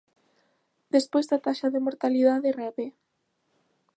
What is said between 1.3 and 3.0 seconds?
a taxa de mortalidade rebe.